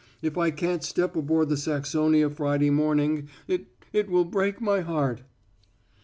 [0.23, 5.21] If I can't step aboard the Saxonia Friday morning it it will break my heart."